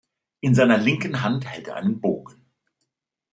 In 0.39 0.55
seiner 0.55 0.79
linken 0.79 1.21
Hand 1.21 1.45
hält 1.45 1.67
er 1.67 1.75
einen 1.75 2.01
Bogen. 2.01 2.49